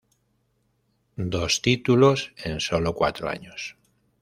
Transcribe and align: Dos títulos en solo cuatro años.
Dos 1.33 1.61
títulos 1.61 2.33
en 2.43 2.59
solo 2.59 2.95
cuatro 2.95 3.29
años. 3.29 3.77